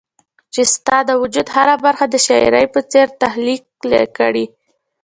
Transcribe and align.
چي 0.53 0.61
ستا 0.73 0.97
د 1.05 1.11
وجود 1.21 1.47
هره 1.55 1.75
برخه 1.85 2.05
د 2.09 2.15
شاعري 2.25 2.65
په 2.73 2.79
څير 2.91 3.07
تخليق 3.21 3.63
کړي 4.21 4.45